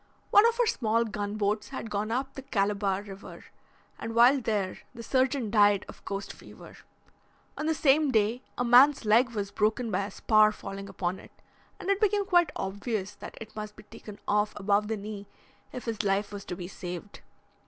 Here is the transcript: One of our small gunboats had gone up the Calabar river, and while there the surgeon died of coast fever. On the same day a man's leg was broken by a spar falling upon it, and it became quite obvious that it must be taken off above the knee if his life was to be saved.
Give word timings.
One 0.31 0.47
of 0.47 0.59
our 0.59 0.65
small 0.65 1.05
gunboats 1.05 1.69
had 1.69 1.91
gone 1.91 2.09
up 2.09 2.33
the 2.33 2.41
Calabar 2.41 3.03
river, 3.03 3.45
and 3.99 4.15
while 4.15 4.41
there 4.41 4.79
the 4.95 5.03
surgeon 5.03 5.51
died 5.51 5.85
of 5.87 6.03
coast 6.05 6.33
fever. 6.33 6.75
On 7.55 7.67
the 7.67 7.75
same 7.75 8.09
day 8.09 8.41
a 8.57 8.65
man's 8.65 9.05
leg 9.05 9.29
was 9.35 9.51
broken 9.51 9.91
by 9.91 10.05
a 10.05 10.09
spar 10.09 10.51
falling 10.51 10.89
upon 10.89 11.19
it, 11.19 11.31
and 11.79 11.87
it 11.91 12.01
became 12.01 12.25
quite 12.25 12.51
obvious 12.55 13.13
that 13.17 13.37
it 13.39 13.55
must 13.55 13.75
be 13.75 13.83
taken 13.83 14.17
off 14.27 14.53
above 14.55 14.87
the 14.87 14.97
knee 14.97 15.27
if 15.71 15.85
his 15.85 16.01
life 16.01 16.31
was 16.31 16.45
to 16.45 16.55
be 16.55 16.67
saved. 16.67 17.19